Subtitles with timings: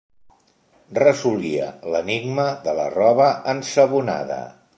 [0.99, 1.67] Resolia
[1.97, 4.41] l'enigma de la roba ensabonada.